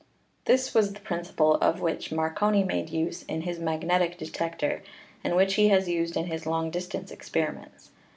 This 0.45 0.73
was 0.73 0.93
the 0.93 0.99
principle 0.99 1.57
of 1.57 1.79
which 1.79 2.11
Marconi 2.11 2.63
made 2.63 2.89
use 2.89 3.21
in 3.25 3.41
his 3.41 3.59
magnetic 3.59 4.17
detector, 4.17 4.81
and 5.23 5.35
which 5.35 5.53
he 5.53 5.67
has 5.67 5.87
used 5.87 6.17
in 6.17 6.25
his 6.25 6.47
long 6.47 6.71
distance 6.71 7.11
experiments. 7.11 7.91